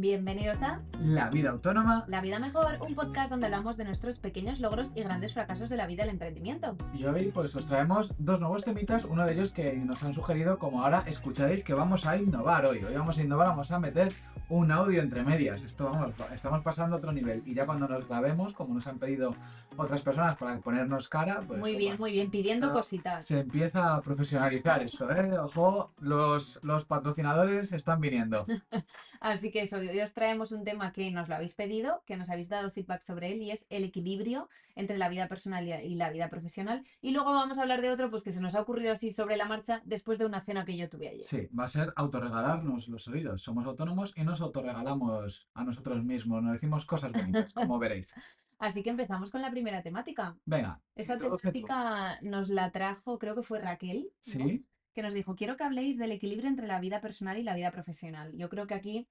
[0.00, 2.04] Bienvenidos a La vida autónoma.
[2.06, 5.76] La Vida Mejor, un podcast donde hablamos de nuestros pequeños logros y grandes fracasos de
[5.76, 6.76] la vida del emprendimiento.
[6.94, 10.56] Y hoy pues os traemos dos nuevos temitas, uno de ellos que nos han sugerido,
[10.56, 12.78] como ahora escucharéis que vamos a innovar hoy.
[12.84, 14.12] Hoy vamos a innovar, vamos a meter
[14.48, 15.62] un audio entre medias.
[15.62, 17.42] Esto vamos, estamos pasando a otro nivel.
[17.46, 19.34] Y ya cuando nos grabemos, como nos han pedido
[19.76, 21.58] otras personas para ponernos cara, pues...
[21.60, 23.26] muy bien, muy bien, pidiendo cositas.
[23.26, 25.38] Se empieza a profesionalizar esto, ¿eh?
[25.38, 28.46] Ojo, los, los patrocinadores están viniendo.
[29.20, 32.30] Así que eso, hoy os traemos un tema que nos lo habéis pedido, que nos
[32.30, 35.94] habéis dado feedback sobre él y es el equilibrio entre la vida personal y y
[35.94, 36.84] la vida profesional.
[37.00, 39.36] Y luego vamos a hablar de otro, pues que se nos ha ocurrido así sobre
[39.36, 41.24] la marcha después de una cena que yo tuve ayer.
[41.24, 43.42] Sí, va a ser autorregalarnos los oídos.
[43.42, 46.42] Somos autónomos y nos autorregalamos a nosotros mismos.
[46.42, 48.14] Nos decimos cosas bonitas, como veréis.
[48.58, 50.36] Así que empezamos con la primera temática.
[50.44, 50.80] Venga.
[50.94, 51.36] Esa tú.
[51.36, 54.10] temática nos la trajo, creo que fue Raquel, ¿no?
[54.22, 54.66] Sí,
[54.98, 57.70] que nos dijo, quiero que habléis del equilibrio entre la vida personal y la vida
[57.70, 58.32] profesional.
[58.36, 59.08] Yo creo que aquí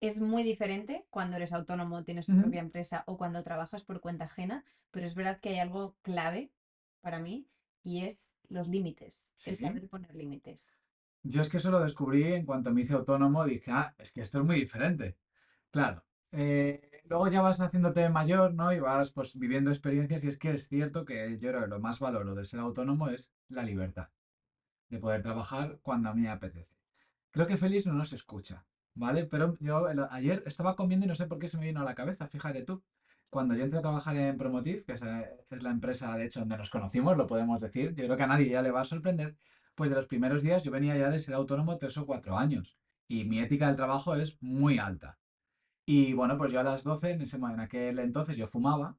[0.00, 4.24] es muy diferente cuando eres autónomo, tienes tu propia empresa o cuando trabajas por cuenta
[4.24, 6.50] ajena, pero es verdad que hay algo clave
[7.02, 7.46] para mí
[7.82, 10.78] y es los límites, el saber poner límites.
[11.32, 14.20] Yo es que eso lo descubrí en cuanto me hice autónomo, dije, ah, es que
[14.22, 15.16] esto es muy diferente.
[15.70, 16.04] Claro.
[16.32, 18.72] eh, luego ya vas haciéndote mayor, ¿no?
[18.72, 21.80] Y vas pues viviendo experiencias y es que es cierto que yo creo que lo
[21.80, 24.08] más valoro de ser autónomo es la libertad,
[24.90, 26.74] de poder trabajar cuando a mí me apetece.
[27.30, 29.24] Creo que Félix no nos escucha, ¿vale?
[29.26, 31.94] Pero yo ayer estaba comiendo y no sé por qué se me vino a la
[31.94, 32.82] cabeza, fíjate tú.
[33.30, 36.56] Cuando yo entré a trabajar en Promotive, que eh, es la empresa, de hecho, donde
[36.58, 39.36] nos conocimos, lo podemos decir, yo creo que a nadie ya le va a sorprender,
[39.78, 42.76] pues de los primeros días yo venía ya de ser autónomo tres o cuatro años
[43.06, 45.20] y mi ética del trabajo es muy alta.
[45.86, 48.98] Y bueno, pues yo a las 12, en, ese, en aquel entonces yo fumaba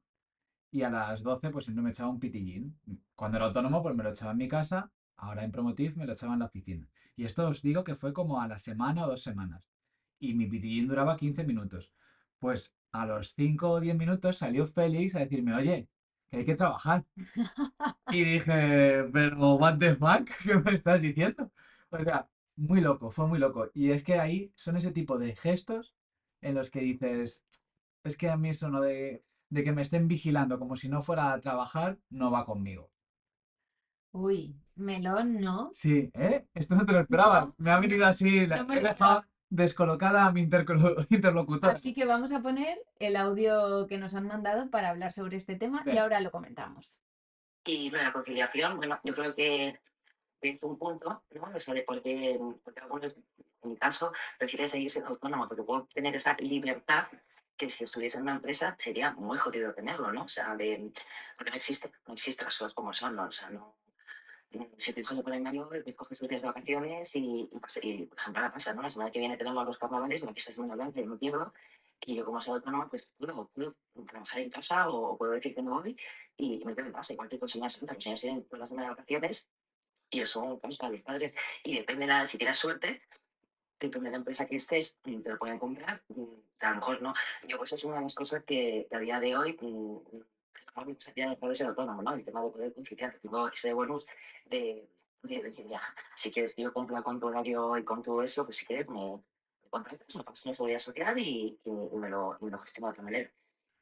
[0.70, 2.80] y a las 12 pues siempre me echaba un pitillín.
[3.14, 6.14] Cuando era autónomo pues me lo echaba en mi casa, ahora en Promotive me lo
[6.14, 6.88] echaba en la oficina.
[7.14, 9.62] Y esto os digo que fue como a la semana o dos semanas.
[10.18, 11.92] Y mi pitillín duraba 15 minutos.
[12.38, 15.90] Pues a los 5 o 10 minutos salió Félix a decirme, oye,
[16.30, 17.04] que hay que trabajar.
[18.12, 21.50] Y dije, pero what the fuck, ¿qué me estás diciendo?
[21.90, 23.70] O sea, muy loco, fue muy loco.
[23.74, 25.94] Y es que ahí son ese tipo de gestos
[26.40, 27.44] en los que dices,
[28.04, 31.02] es que a mí eso no de, de que me estén vigilando como si no
[31.02, 32.90] fuera a trabajar, no va conmigo.
[34.12, 35.70] Uy, melón, ¿no?
[35.72, 36.46] Sí, ¿eh?
[36.54, 37.46] Esto no te lo esperaba.
[37.46, 37.54] No.
[37.58, 40.40] Me ha venido así, la, No me he dejado descolocada a mi
[41.10, 41.74] interlocutora.
[41.74, 45.56] Así que vamos a poner el audio que nos han mandado para hablar sobre este
[45.56, 47.00] tema y ahora lo comentamos.
[47.64, 49.78] Y la conciliación, bueno, yo creo que
[50.40, 51.50] es un punto, ¿no?
[51.54, 53.14] O sea, de por qué, porque algunos,
[53.62, 57.08] en mi caso, prefieren seguir siendo autónomo, porque puedo tener esa libertad
[57.56, 60.24] que si estuviese en una empresa sería muy jodido tenerlo, ¿no?
[60.24, 60.90] O sea, de,
[61.36, 63.24] porque no existe, no existe las cosas como son, ¿no?
[63.24, 63.76] O sea, no.
[64.78, 68.42] Se pone malo, te coges tus días de vacaciones y, y, pasa- y, por ejemplo,
[68.42, 68.82] ahora pasa, ¿no?
[68.82, 71.52] La semana que viene tenemos los carnavales, una fiesta semana blanca y no pierdo.
[72.04, 73.72] Y yo, como soy autónoma, pues puedo, puedo
[74.08, 75.96] trabajar en casa o puedo decir que no voy
[76.36, 78.66] y me quedo en casa, igual que con Semana Santa, los niños tienen toda la
[78.66, 79.50] semana de vacaciones
[80.10, 81.32] y eso un cambio para los padres.
[81.62, 83.02] Y depende, de la, si tienes suerte,
[83.78, 86.24] depende de la empresa que estés, mm, te lo pueden comprar, mm,
[86.60, 87.14] a lo mejor no.
[87.46, 89.52] Yo pues es una de las cosas que, que a día de hoy
[90.74, 92.14] a mí me sentía de poder ser autónomo, ¿no?
[92.14, 94.06] El tema de poder conciliar, tengo ese bonus
[94.46, 94.88] de,
[95.22, 95.82] de decir, ya,
[96.16, 98.88] si quieres que yo cumpla con tu horario y con todo eso, pues si quieres
[98.88, 99.16] me,
[99.62, 102.58] me contratas, me pagas una seguridad social y, y, y me lo, y me lo
[102.58, 103.30] gestiono de otra manera.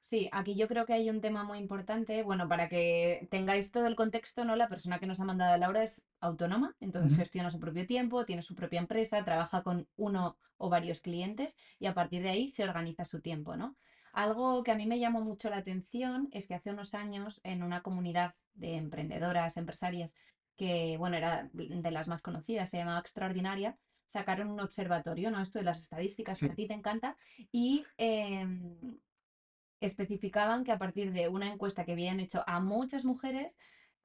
[0.01, 2.23] Sí, aquí yo creo que hay un tema muy importante.
[2.23, 4.55] Bueno, para que tengáis todo el contexto, ¿no?
[4.55, 8.25] La persona que nos ha mandado a Laura es autónoma, entonces gestiona su propio tiempo,
[8.25, 12.49] tiene su propia empresa, trabaja con uno o varios clientes y a partir de ahí
[12.49, 13.77] se organiza su tiempo, ¿no?
[14.13, 17.63] Algo que a mí me llamó mucho la atención es que hace unos años en
[17.63, 20.15] una comunidad de emprendedoras, empresarias,
[20.57, 25.41] que, bueno, era de las más conocidas, se llamaba Extraordinaria, sacaron un observatorio, ¿no?
[25.41, 27.17] Esto de las estadísticas que a ti te encanta
[27.53, 27.85] y...
[27.97, 28.99] em,
[29.81, 33.59] especificaban que a partir de una encuesta que habían hecho a muchas mujeres,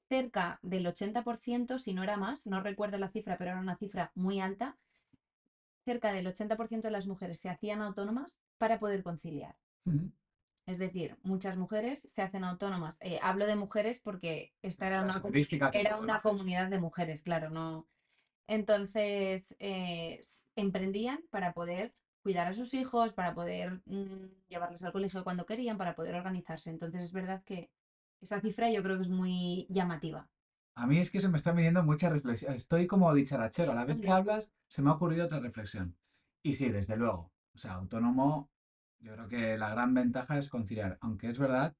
[0.07, 4.11] cerca del 80%, si no era más, no recuerdo la cifra, pero era una cifra
[4.15, 4.77] muy alta,
[5.85, 9.55] cerca del 80% de las mujeres se hacían autónomas para poder conciliar.
[10.65, 12.97] Es decir, muchas mujeres se hacen autónomas.
[13.01, 15.21] Eh, hablo de mujeres porque esta era una,
[15.73, 17.87] era una comunidad de mujeres, claro, no.
[18.47, 20.21] Entonces, eh,
[20.55, 25.77] emprendían para poder cuidar a sus hijos, para poder mm, llevarlos al colegio cuando querían,
[25.77, 26.69] para poder organizarse.
[26.69, 27.69] Entonces, es verdad que
[28.21, 30.29] esa cifra yo creo que es muy llamativa.
[30.75, 32.53] A mí es que se me está viniendo mucha reflexión.
[32.53, 33.73] Estoy como dicharachero.
[33.73, 35.95] A la vez que hablas, se me ha ocurrido otra reflexión.
[36.41, 37.31] Y sí, desde luego.
[37.53, 38.49] O sea, autónomo,
[39.03, 40.97] yo creo que la gran ventaja es conciliar.
[41.01, 41.75] Aunque es verdad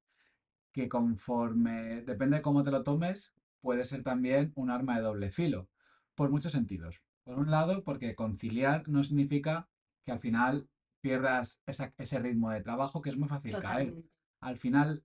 [0.72, 5.30] que conforme, depende de cómo te lo tomes, puede ser también un arma de doble
[5.30, 5.68] filo.
[6.14, 7.02] Por muchos sentidos.
[7.24, 9.68] Por un lado, porque conciliar no significa
[10.04, 10.68] que al final
[11.00, 13.94] pierdas esa- ese ritmo de trabajo que es muy fácil caer.
[14.40, 15.04] Al final,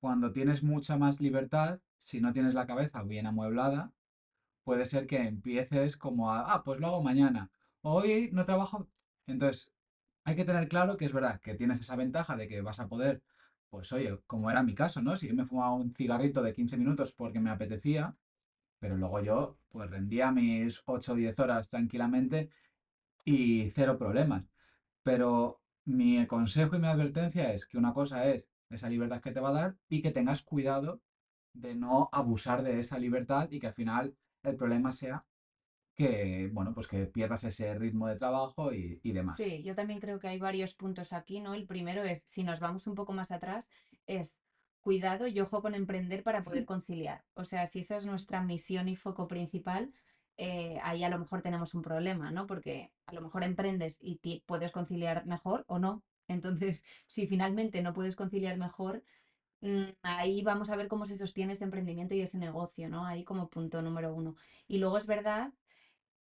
[0.00, 3.92] cuando tienes mucha más libertad, si no tienes la cabeza bien amueblada,
[4.64, 7.50] puede ser que empieces como a, ah, pues lo hago mañana.
[7.82, 8.88] Hoy no trabajo.
[9.26, 9.72] Entonces,
[10.24, 12.88] hay que tener claro que es verdad que tienes esa ventaja de que vas a
[12.88, 13.22] poder,
[13.70, 15.16] pues oye, como era mi caso, ¿no?
[15.16, 18.16] Si yo me fumaba un cigarrito de 15 minutos porque me apetecía,
[18.78, 22.50] pero luego yo pues rendía mis 8 o 10 horas tranquilamente
[23.24, 24.44] y cero problemas.
[25.02, 29.40] Pero mi consejo y mi advertencia es que una cosa es esa libertad que te
[29.40, 31.00] va a dar y que tengas cuidado
[31.52, 35.24] de no abusar de esa libertad y que al final el problema sea
[35.94, 39.36] que, bueno, pues que pierdas ese ritmo de trabajo y, y demás.
[39.36, 41.54] Sí, yo también creo que hay varios puntos aquí, ¿no?
[41.54, 43.70] El primero es, si nos vamos un poco más atrás,
[44.06, 44.40] es
[44.80, 47.24] cuidado y ojo con emprender para poder conciliar.
[47.34, 49.92] O sea, si esa es nuestra misión y foco principal,
[50.36, 52.46] eh, ahí a lo mejor tenemos un problema, ¿no?
[52.46, 56.02] Porque a lo mejor emprendes y puedes conciliar mejor o no.
[56.28, 59.02] Entonces, si finalmente no puedes conciliar mejor,
[59.60, 63.06] mm, ahí vamos a ver cómo se sostiene ese emprendimiento y ese negocio, ¿no?
[63.06, 64.36] Ahí como punto número uno.
[64.66, 65.52] Y luego es verdad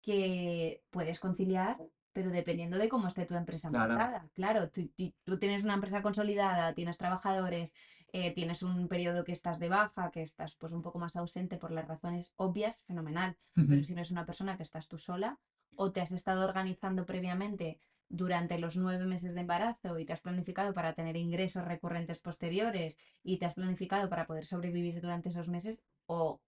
[0.04, 1.78] que puedes conciliar,
[2.12, 3.94] pero dependiendo de cómo esté tu empresa Claro.
[3.94, 4.30] montada.
[4.34, 7.74] Claro, tú, tienes una empresa consolidada, tienes trabajadores,
[8.12, 11.58] eh, tienes un periodo que estás de baja, que estás pues un poco más ausente
[11.58, 13.36] por las razones obvias, fenomenal.
[13.56, 15.40] Pero si no es una persona que estás tú sola
[15.76, 17.80] o te has estado organizando previamente
[18.10, 22.98] durante los nueve meses de embarazo y te has planificado para tener ingresos recurrentes posteriores
[23.24, 26.40] y te has planificado para poder sobrevivir durante esos meses o,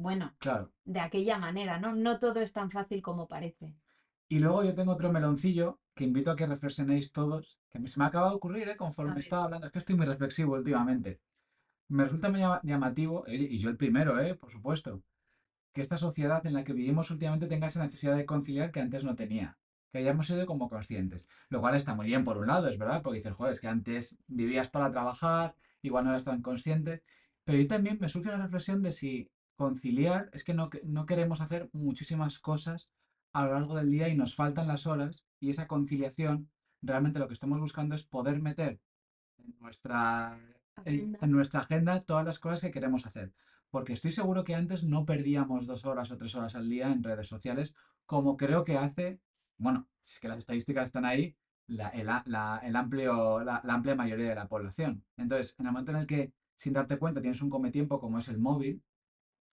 [0.00, 0.72] bueno, Claro.
[0.84, 1.94] de aquella manera, ¿no?
[1.94, 3.74] No todo es tan fácil como parece.
[4.28, 7.98] Y luego yo tengo otro meloncillo que invito a que reflexionéis todos, que me- se
[8.00, 8.76] me acaba de ocurrir, ¿eh?
[8.76, 11.20] Conforme estaba hablando, es que estoy muy reflexivo últimamente.
[11.88, 14.34] Me resulta muy llama- llamativo, eh, y yo el primero, ¿eh?
[14.34, 15.02] por supuesto,
[15.74, 19.04] que esta sociedad en la que vivimos últimamente tenga esa necesidad de conciliar que antes
[19.04, 19.58] no tenía,
[19.92, 21.26] que hayamos sido como conscientes.
[21.50, 23.68] Lo cual está muy bien por un lado, es verdad, porque dices, joder, es que
[23.68, 27.02] antes vivías para trabajar, igual no eras tan consciente,
[27.44, 29.28] pero yo también me surge la reflexión de si
[29.64, 32.78] conciliar es que no, no queremos hacer muchísimas cosas
[33.32, 36.36] a lo largo del día y nos faltan las horas y esa conciliación,
[36.90, 38.72] realmente lo que estamos buscando es poder meter
[39.38, 40.38] en nuestra,
[40.84, 41.26] en, en Agenda.
[41.36, 43.32] nuestra agenda todas las cosas que queremos hacer.
[43.70, 47.02] Porque estoy seguro que antes no perdíamos dos horas o tres horas al día en
[47.04, 47.74] redes sociales,
[48.06, 49.20] como creo que hace,
[49.58, 51.36] bueno, es que las estadísticas están ahí,
[51.66, 55.04] la, el, a- la- el amplio, la, la amplia mayoría de la población.
[55.16, 58.28] Entonces, en el momento en el que, sin darte cuenta, tienes un cometiempo como es
[58.28, 58.82] el móvil,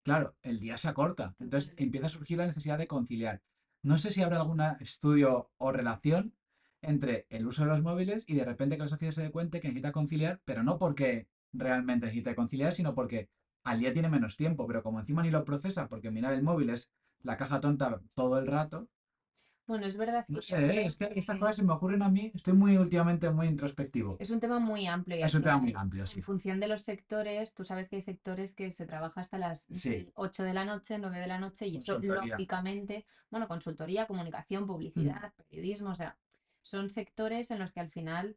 [0.03, 1.35] Claro, el día se acorta.
[1.39, 3.41] Entonces empieza a surgir la necesidad de conciliar.
[3.83, 6.33] No sé si habrá algún estudio o relación
[6.81, 9.59] entre el uso de los móviles y de repente que la sociedad se dé cuenta
[9.59, 13.29] que necesita conciliar, pero no porque realmente necesite conciliar, sino porque
[13.63, 16.71] al día tiene menos tiempo, pero como encima ni lo procesa, porque mirar el móvil
[16.71, 18.87] es la caja tonta todo el rato.
[19.67, 20.85] Bueno, es verdad No que sé, yo ¿eh?
[20.85, 22.31] es que estas cosas se me ocurren a mí.
[22.33, 24.17] Estoy muy últimamente muy introspectivo.
[24.19, 26.21] es un tema muy amplio Es un tema muy amplio, en sí.
[26.21, 30.09] función de los sectores, tú sabes que hay sectores que se trabaja hasta las Sí,
[30.15, 34.67] 8 de la noche, 9 de la noche y eso lógicamente, bueno, consultoría, comunicación, Mm.
[34.67, 36.17] publicidad, periodismo, o sea,
[36.63, 38.35] son sectores en los que al final,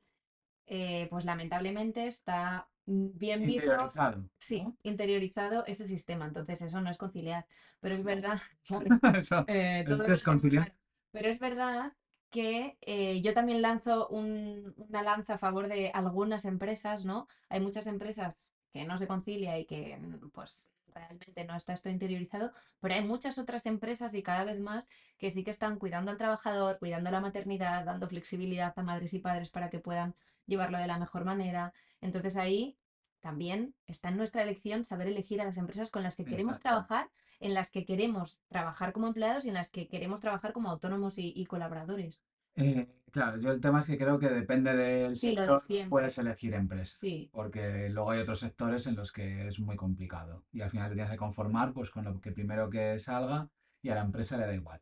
[0.67, 4.77] eh, pues lamentablemente está bien visto, Interiorizado, sí, ¿no?
[4.83, 7.47] interiorizado ese sistema, entonces eso no es conciliar,
[7.81, 8.07] pero es No.
[8.07, 8.87] verdad, claro,
[9.19, 10.75] Eso eh, todo desconciliar.
[11.15, 11.93] Pero es verdad
[12.31, 17.29] que eh, yo también lanzo un- una lanza a favor de algunas empresas, ¿no?
[17.49, 21.89] Hay muchas empresas que no se concilia y que mm, pues realmente no está esto
[21.91, 24.89] interiorizado, pero hay muchas otras empresas y cada vez más
[25.19, 29.21] que sí que están cuidando al trabajador, cuidando la maternidad, dando flexibilidad a madres y
[29.21, 30.15] padres para que puedan
[30.47, 31.73] llevarlo de la mejor manera.
[32.01, 32.77] Entonces ahí
[33.21, 37.11] también está en nuestra elección saber elegir a las empresas con las que queremos trabajar
[37.41, 41.19] en las que queremos trabajar como empleados y en las que queremos trabajar como autónomos
[41.19, 42.23] y, y colaboradores.
[42.57, 45.91] Eh, claro, yo el tema es que creo que depende del Sí, de sector, siempre.
[45.91, 50.45] puedes elegir empresa, Sí, porque luego hay otros sectores en los que es muy complicado
[50.53, 53.49] y al final te tienes que conformar pues con lo que primero que salga
[53.83, 54.81] y a la empresa le da igual.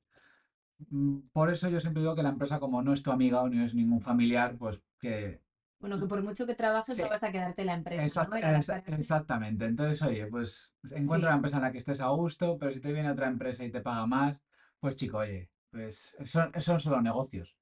[0.91, 3.49] Mm, Por eso yo siempre digo que la empresa como no es tu amiga o
[3.49, 5.41] no es ningún familiar, pues que
[5.83, 7.03] bueno, que por mucho que trabajes Sí.
[7.03, 8.57] no vas a quedarte en la empresa, la
[8.97, 9.65] exactamente.
[9.67, 11.33] Entonces, oye, pues encuentra Sí.
[11.33, 13.71] una empresa en la que estés a gusto, pero si te viene otra empresa y
[13.71, 14.41] te paga más,
[14.81, 17.57] pues chico, oye, pues son, son solo negocios,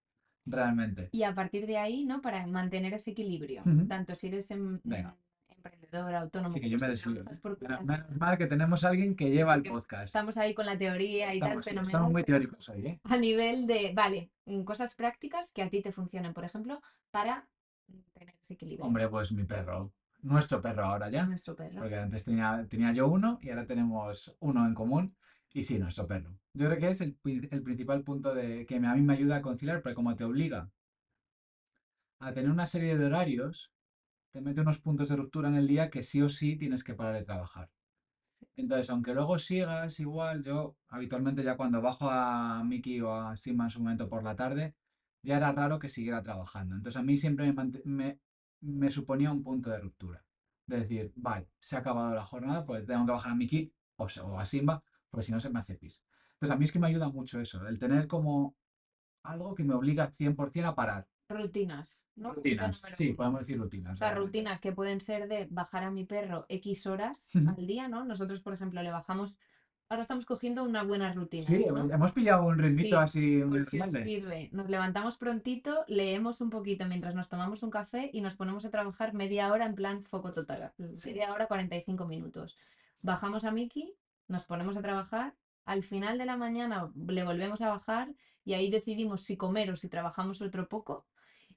[0.45, 1.09] realmente.
[1.13, 2.21] Y a partir de ahí, ¿no?
[2.21, 5.11] Para mantener ese equilibrio, tanto si eres em- Venga.
[5.49, 7.25] em- emprendedor, autónomo, Así que yo me desvío.
[7.43, 10.05] por Menos, mal que tenemos a alguien que lleva el podcast.
[10.07, 12.13] Estamos ahí con la teoría y tal, sí, estamos fenomenal.
[12.13, 13.01] muy teóricos hoy, ¿eh?
[13.05, 14.31] A nivel de, vale,
[14.65, 17.47] cosas prácticas que a ti te funcionen, por ejemplo, para
[18.13, 18.87] tener ese equilibrio.
[18.87, 19.93] Hombre, pues mi perro,
[20.23, 21.81] nuestro perro ahora ya, Nuestro perro.
[21.81, 25.17] porque antes tenía, tenía yo uno y ahora tenemos uno en común.
[25.53, 26.31] Y sí, nuestro perro.
[26.55, 27.19] Yo creo que es el,
[27.51, 30.25] el principal punto de que me- a mí me ayuda a conciliar, porque como te
[30.25, 30.71] obliga
[32.21, 33.73] a tener una serie de horarios,
[34.33, 36.95] te mete unos puntos de ruptura en el día que sí o sí tienes que
[36.95, 37.71] parar de trabajar.
[38.57, 43.65] Entonces, aunque luego sigas igual, yo habitualmente ya cuando bajo a Miki o a Simba
[43.65, 44.75] en su momento por la tarde,
[45.23, 46.77] ya era raro que siguiera trabajando.
[46.77, 48.21] Entonces, a mí siempre me, me-
[48.63, 50.25] me suponía un punto de ruptura.
[50.67, 54.05] De decir, vale, se ha acabado la jornada, pues tengo que bajar a Miki o,
[54.25, 56.03] o a Simba, porque si no se me hace pis.
[56.35, 58.55] Entonces, a mí es que me ayuda mucho eso, el tener como
[59.25, 61.09] algo que me obliga 100% a parar.
[61.29, 62.33] Rutinas, ¿no?
[62.35, 63.93] Rutinas, sí, podemos decir rutinas.
[63.95, 67.87] O sea, rutinas que pueden ser de bajar a mi perro X horas al día,
[67.89, 68.05] ¿no?
[68.05, 69.39] Nosotros, por ejemplo, le bajamos,
[69.91, 71.93] ahora estamos cogiendo una buena rutina, Sí, ¿no?
[71.93, 74.05] hemos pillado un ritmito Sí, así muy Por si os grande.
[74.05, 74.49] sirve.
[74.53, 78.71] Nos levantamos prontito, leemos un poquito mientras nos tomamos un café y nos ponemos a
[78.71, 80.73] trabajar media hora en plan foco total.
[80.95, 81.11] Sí.
[81.11, 82.57] Media hora, 45 minutos.
[83.03, 83.93] Bajamos a Miki,
[84.29, 85.35] nos ponemos a trabajar.
[85.65, 89.77] Al final de la mañana le volvemos a bajar y ahí decidimos si comer o
[89.77, 91.05] si trabajamos otro poco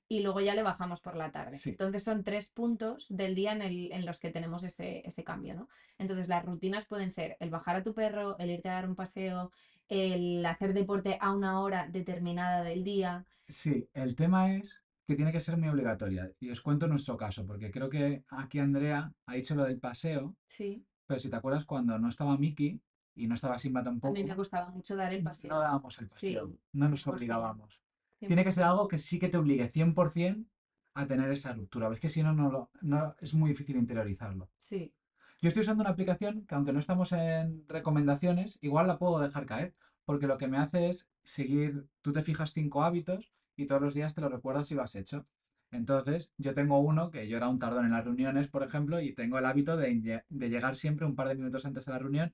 [0.07, 1.57] y luego ya le bajamos por la tarde.
[1.57, 1.71] Sí.
[1.71, 5.55] Entonces son tres puntos del día en, el- en los que tenemos ese, ese cambio,
[5.55, 5.69] ¿no?
[5.97, 8.95] Entonces las rutinas pueden ser el bajar a tu perro, el irte a dar un
[8.95, 9.51] paseo,
[9.89, 13.25] el hacer deporte a una hora determinada del día.
[13.47, 16.31] Sí, el tema es que tiene que ser muy obligatoria.
[16.39, 20.35] Y os cuento nuestro caso, porque creo que aquí Andrea ha dicho lo del paseo,
[20.47, 22.79] Sí, pero si te acuerdas, cuando no estaba Miki
[23.15, 25.59] y no estaba Simba a tampoco, mí me costaba mucho dar el no paseo.
[25.59, 27.82] dábamos el Sí, paseo, no nos 100%, obligábamos.
[28.27, 28.71] Tiene que ser 100%.
[28.71, 30.49] algo que sí que te obligue 100%
[30.95, 31.91] a tener esa ruptura.
[31.91, 34.49] Es que si no, no, lo- no, es muy difícil interiorizarlo.
[34.59, 34.93] Sí,
[35.41, 39.45] Yo estoy usando una aplicación que aunque no estamos en recomendaciones, igual la puedo dejar
[39.45, 39.73] caer,
[40.05, 43.93] porque lo que me hace es seguir, tú te fijas cinco hábitos y todos los
[43.93, 45.25] días te lo recuerdas si lo has hecho.
[45.71, 49.13] Entonces, yo tengo uno que yo era un tardón en las reuniones, por ejemplo, y
[49.13, 52.33] tengo el hábito de, de llegar siempre un par de minutos antes de la reunión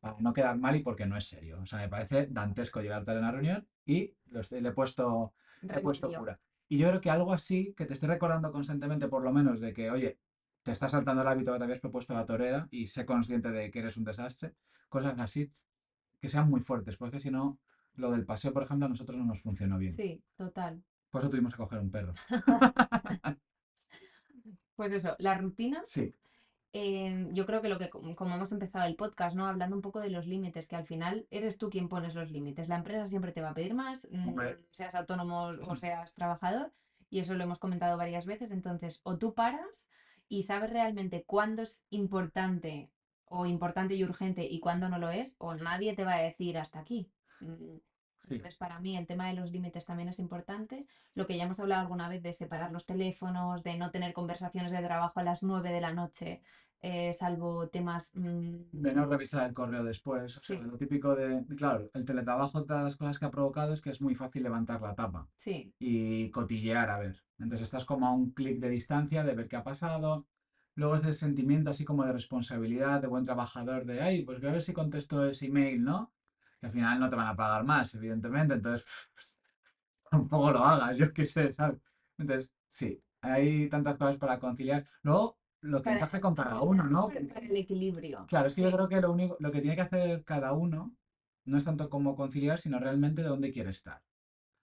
[0.00, 1.60] para no quedar mal y porque no es serio.
[1.60, 5.74] O sea, me parece dantesco llegar tarde a una reunión y le he puesto, le
[5.74, 6.38] he puesto cura.
[6.68, 9.72] Y yo creo que algo así, que te esté recordando constantemente por lo menos de
[9.72, 10.18] que, oye,
[10.62, 13.50] te estás saltando el hábito que te habías propuesto a la torera y sé consciente
[13.50, 14.54] de que eres un desastre,
[14.88, 15.50] cosas así
[16.20, 17.58] que sean muy fuertes, porque si no,
[17.94, 19.92] lo del paseo, por ejemplo, a nosotros no nos funcionó bien.
[19.92, 20.82] Sí, total.
[21.10, 22.14] Por eso tuvimos que coger un perro.
[24.78, 26.14] Pues eso, las rutinas Sí,
[26.80, 29.48] eh, yo creo que lo que, como hemos empezado el podcast, ¿no?
[29.48, 32.68] Hablando un poco de los límites, que al final eres tú quien pones los límites.
[32.68, 34.58] La empresa siempre te va a pedir más, mm, Hombre.
[34.70, 36.72] seas autónomo o seas trabajador,
[37.10, 38.52] y eso lo hemos comentado varias veces.
[38.52, 39.90] Entonces, o tú paras
[40.28, 42.92] y sabes realmente cuándo es importante
[43.24, 46.58] o importante y urgente y cuándo no lo es, o nadie te va a decir
[46.58, 47.10] hasta aquí.
[47.40, 47.78] Mm,
[48.20, 48.34] sí.
[48.34, 50.86] Entonces, para mí el tema de los límites también es importante.
[51.14, 54.70] Lo que ya hemos hablado alguna vez de separar los teléfonos, de no tener conversaciones
[54.70, 56.40] de trabajo a las 9 de la noche,
[56.80, 58.12] eh, salvo temas...
[58.14, 60.36] mm, De no revisar el correo después.
[60.36, 60.62] O sea, Sí.
[60.62, 64.00] lo típico de, claro, el teletrabajo, todas las cosas que ha provocado es que es
[64.00, 65.28] muy fácil levantar la tapa.
[65.36, 67.22] sí, y cotillear a ver.
[67.38, 70.26] Entonces estás como a un clic de distancia de ver qué ha pasado.
[70.74, 74.48] Luego es el sentimiento así como de responsabilidad, de buen trabajador, de, ay, pues voy
[74.50, 76.12] a ver si contesto ese email, ¿no?
[76.60, 78.86] Que al final no te van a pagar más, evidentemente, entonces
[80.10, 81.80] tampoco lo hagas, yo qué sé, ¿sabes?
[82.18, 84.86] Entonces, sí, hay tantas cosas para conciliar.
[85.02, 87.08] Luego, lo que Para- encaje con cada uno, ¿no?
[87.08, 88.26] para- el equilibrio.
[88.28, 90.94] Claro, es que yo creo que lo único, lo que tiene que hacer cada uno
[91.44, 94.02] no es tanto como conciliar, sino realmente de dónde quiere estar.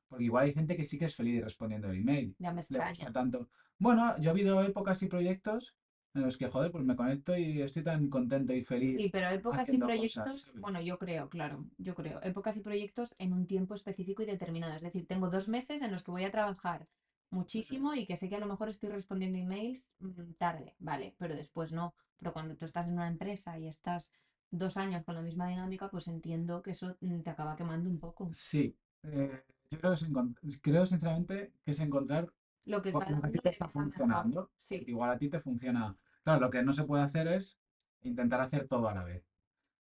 [0.07, 2.35] Porque igual hay gente que sí que es feliz respondiendo el email.
[2.39, 2.89] ya me Le extraña.
[2.89, 3.49] gusta tanto.
[3.79, 5.75] Bueno, yo ha habido épocas y proyectos
[6.13, 8.95] en los que, joder, pues me conecto y estoy tan contento y feliz.
[8.95, 13.15] Sí, pero épocas y cosas, proyectos, bueno, yo creo, claro, yo creo, épocas y proyectos
[13.17, 14.75] en un tiempo específico y determinado.
[14.75, 16.87] Es decir, tengo dos meses en los que voy a trabajar
[17.29, 21.35] muchísimo y que sé que a lo mejor estoy respondiendo emails mm, tarde, vale, pero
[21.35, 21.93] después no.
[22.17, 24.13] Pero cuando tú estás en una empresa y estás
[24.51, 27.99] dos años con la misma dinámica, pues entiendo que eso mm, te acaba quemando un
[27.99, 28.29] poco.
[28.33, 32.31] Sí, eh, yo creo, que es creo sinceramente que es encontrar
[32.65, 34.51] Lo que cada a ti te está funcionando.
[34.57, 35.95] Sí, Igual a ti te funciona.
[36.23, 37.59] Claro, lo que no se puede hacer es
[38.01, 39.23] intentar hacer todo a la vez.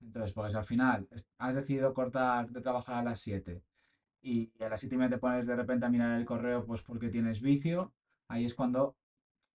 [0.01, 3.61] Entonces, pues al final has decidido cortar de trabajar a las 7
[4.21, 6.81] y a las 7 y media te pones de repente a mirar el correo pues
[6.81, 7.93] porque tienes vicio,
[8.27, 8.97] ahí es cuando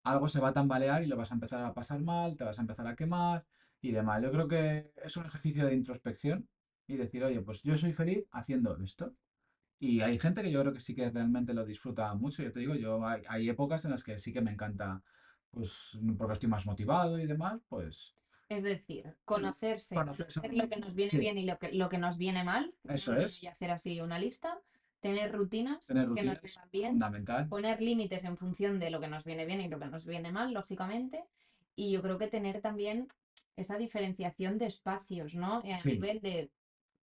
[0.04, 2.58] algo se va a tambalear y lo vas a empezar a pasar mal, te vas
[2.58, 3.44] a empezar a quemar
[3.80, 4.22] y demás.
[4.22, 6.48] Yo creo que es un ejercicio de introspección
[6.86, 9.14] y decir, oye, pues yo soy feliz haciendo esto.
[9.78, 12.42] Y hay gente que yo creo que sí que realmente lo disfruta mucho.
[12.42, 15.02] Yo te digo, yo hay, hay épocas en las que sí que me encanta,
[15.50, 18.14] pues porque estoy más motivado y demás, pues
[18.50, 21.18] es decir, conocerse, Conocerse conocer lo que nos viene sí.
[21.18, 23.42] bien y lo que, lo que nos viene mal, Eso es.
[23.42, 24.58] y hacer así una lista,
[24.98, 27.48] tener rutinas tener que nos rutinas vengan bien, fundamental.
[27.48, 30.32] poner límites en función de lo que nos viene bien y lo que nos viene
[30.32, 31.24] mal, lógicamente.
[31.76, 33.06] Y yo creo que tener también
[33.56, 35.62] esa diferenciación de espacios, ¿no?
[35.72, 35.92] A Sí.
[35.92, 36.50] nivel de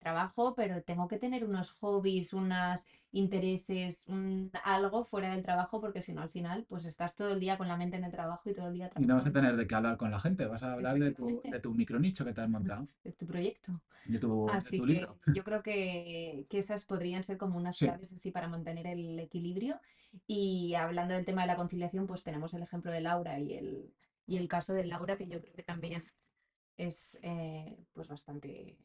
[0.07, 6.03] trabajo, pero tengo que tener unos hobbies, unas intereses, un algo fuera del trabajo, porque
[6.03, 8.51] si no al final pues estás todo el día con la mente en el trabajo
[8.51, 10.21] y todo el día Y no vas a trabajando tener de qué hablar con la
[10.21, 13.27] gente, vas a hablar de tu, de tu micronicho que te has montado, de tu
[13.27, 13.73] proyecto.
[14.05, 15.19] de tu, de Así tu que libro.
[15.35, 17.87] yo creo que, que esas podrían ser como unas Sí.
[17.87, 19.81] claves así para mantener el equilibrio.
[20.27, 23.93] Y hablando del tema de la conciliación, pues tenemos el ejemplo de Laura y el,
[24.27, 26.05] y el caso de Laura, que yo creo que también
[26.77, 28.77] es eh, pues bastante...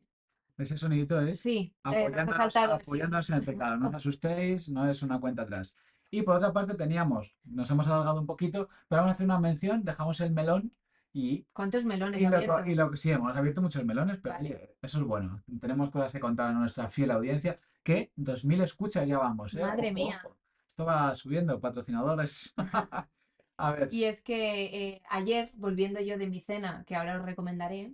[0.61, 3.33] Ese sonidito es Sí, eh, apoyándonos, sí.
[3.33, 3.77] en el pecado.
[3.77, 5.75] No os asustéis, no es una cuenta atrás.
[6.09, 9.39] Y por otra parte teníamos, nos hemos alargado un poquito, pero vamos a hacer una
[9.39, 10.73] mención, dejamos el melón
[11.13, 14.75] y, ¿Cuántos melones y, lo, y lo sí, hemos abierto muchos melones, pero Vale.
[14.81, 15.41] eso es bueno.
[15.59, 19.61] Tenemos cosas que contar a nuestra fiel audiencia, que 2.000 escuchas ya vamos, ¿eh?
[19.61, 20.21] Madre Ojo, mía.
[20.25, 20.37] ojo.
[20.67, 22.53] Esto va subiendo, patrocinadores.
[23.57, 27.25] A ver, Y es que eh, ayer, volviendo yo de mi cena, que ahora os
[27.25, 27.93] recomendaré,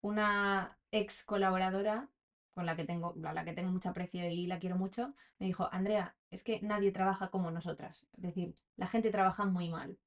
[0.00, 2.08] una ex colaboradora
[2.54, 5.46] con la que tengo, a la que tengo mucho aprecio y la quiero mucho, me
[5.46, 8.06] dijo, Andrea, es que nadie trabaja como nosotras.
[8.12, 9.98] Es decir, la gente trabaja muy mal.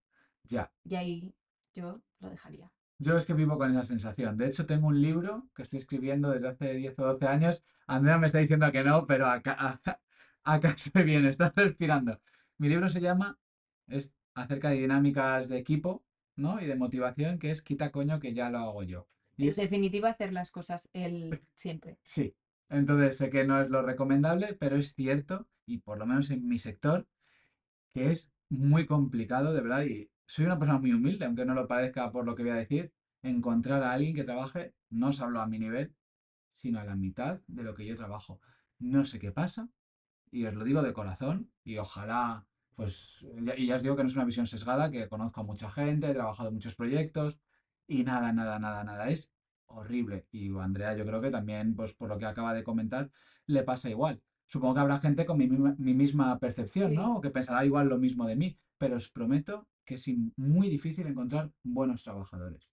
[0.43, 0.71] ya.
[0.83, 1.35] Y ahí
[1.73, 2.71] yo lo dejaría.
[2.99, 4.37] Yo es que vivo con esa sensación.
[4.37, 7.63] De hecho, tengo un libro que estoy escribiendo desde hace 10 o 12 años.
[7.87, 9.81] Andrea me está diciendo que no, pero acá,
[10.43, 12.21] acá estoy bien, está respirando.
[12.57, 13.37] Mi libro se llama,
[13.87, 16.61] es acerca de dinámicas de equipo, ¿no?
[16.61, 19.07] Y de motivación, que es Quita coño que ya lo hago yo.
[19.37, 21.97] Y En es- definitiva, hacer las cosas él siempre.
[22.03, 22.33] Sí.
[22.69, 26.47] Entonces sé que no es lo recomendable, pero es cierto, y por lo menos en
[26.47, 27.07] mi sector,
[27.93, 31.67] que es muy complicado, de verdad, y soy una persona muy humilde, aunque no lo
[31.67, 35.41] parezca por lo que voy a decir, encontrar a alguien que trabaje, no os hablo
[35.41, 35.93] a mi nivel,
[36.51, 38.39] sino a la mitad de lo que yo trabajo.
[38.79, 39.69] No sé qué pasa,
[40.31, 43.25] y os lo digo de corazón, y ojalá, pues,
[43.57, 46.09] y ya os digo que no es una visión sesgada, que conozco a mucha gente,
[46.09, 47.37] he trabajado en muchos proyectos,
[47.87, 49.31] y nada, nada, nada, nada, es
[49.67, 50.27] horrible.
[50.31, 53.09] Y Andrea, yo creo que también, pues por lo que acaba de comentar,
[53.47, 54.21] le pasa igual.
[54.47, 56.95] Supongo que habrá gente con mi, misma- mi misma percepción, Sí.
[56.97, 57.17] ¿no?
[57.17, 61.05] O que pensará igual lo mismo de mí, pero os prometo que es muy difícil
[61.07, 62.69] encontrar buenos trabajadores.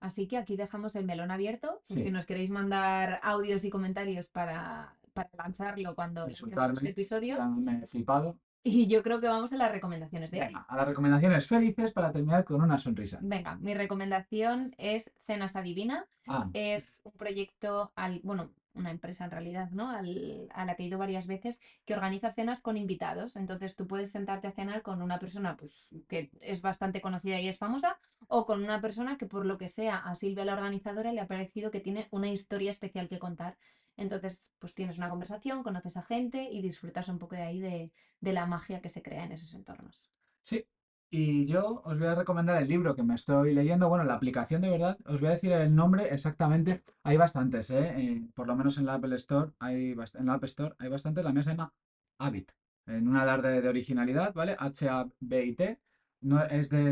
[0.00, 1.80] Así que aquí dejamos el melón abierto.
[1.84, 2.02] Sí.
[2.02, 7.44] Si nos queréis mandar audios y comentarios para, para lanzarlo cuando este episodio.
[7.56, 8.38] Me he flipado.
[8.62, 10.46] Y yo creo que vamos a las recomendaciones de hoy.
[10.46, 13.18] Venga, a las recomendaciones felices para terminar con una sonrisa.
[13.22, 16.06] Venga, mi recomendación es Cenas Adivina.
[16.26, 19.90] Ah, Es un proyecto, al, bueno, una empresa en realidad, ¿no?
[19.90, 23.36] Al- a la que he ido varias veces, que organiza cenas con invitados.
[23.36, 27.48] Entonces tú puedes sentarte a cenar con una persona pues, que es bastante conocida y
[27.48, 31.12] es famosa, o con una persona que por lo que sea a Silvia, la organizadora,
[31.12, 33.56] le ha parecido que tiene una historia especial que contar.
[33.98, 37.92] Entonces, pues tienes una conversación, conoces a gente y disfrutas un poco de ahí de,
[38.20, 40.10] la magia que se crea en esos entornos.
[40.42, 40.64] sí.
[41.10, 43.88] Y yo os voy a recomendar el libro que me estoy leyendo.
[43.88, 46.84] Bueno, la aplicación de verdad, os voy a decir el nombre exactamente.
[47.02, 47.94] Hay bastantes, ¿eh?
[47.96, 51.24] Eh, por lo menos en la Apple Store hay en la App Store hay bastantes.
[51.24, 51.72] La mía se llama
[52.18, 52.52] Habit.
[52.84, 54.54] En un alarde de originalidad, ¿vale?
[54.58, 55.80] H-A-B-I-T.
[56.20, 56.46] No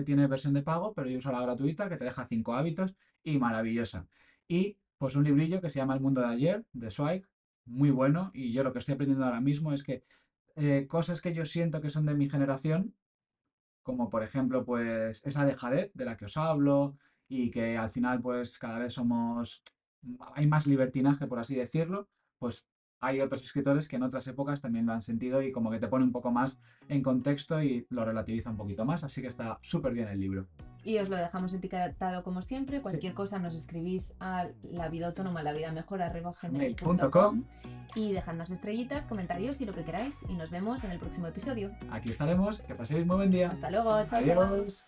[0.04, 3.38] tiene versión de pago, pero yo uso la gratuita que te deja cinco hábitos y
[3.38, 4.06] maravillosa.
[4.48, 7.26] Y pues un librillo que se llama El mundo de ayer, de Zweig,
[7.64, 8.30] muy bueno.
[8.34, 10.04] Y yo lo que estoy aprendiendo ahora mismo es que
[10.56, 12.94] eh, cosas que yo siento que son de mi generación,
[13.82, 16.96] como por ejemplo, pues esa dejadez de la que os hablo
[17.28, 19.62] y que al final pues cada vez somos,
[20.34, 22.66] hay más libertinaje, por así decirlo, pues
[23.00, 25.88] hay otros escritores que en otras épocas también lo han sentido y como que te
[25.88, 29.58] pone un poco más en contexto y lo relativiza un poquito más, así que está
[29.62, 30.48] súper bien el libro.
[30.86, 32.80] Y os lo dejamos etiquetado como siempre.
[32.80, 37.42] Cualquier cosa nos escribís a la vida autónoma, la vida mejor, gmail.com
[37.96, 40.20] y dejadnos estrellitas, comentarios y lo que queráis.
[40.28, 41.72] Y nos vemos en el próximo episodio.
[41.90, 43.48] Aquí estaremos, que paséis muy buen día.
[43.48, 44.24] Hasta luego, chao.
[44.24, 44.42] chao.
[44.42, 44.86] Adiós.